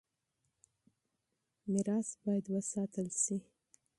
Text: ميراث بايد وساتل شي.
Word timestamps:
ميراث 1.71 2.09
بايد 2.23 2.45
وساتل 2.55 3.07
شي. 3.23 3.37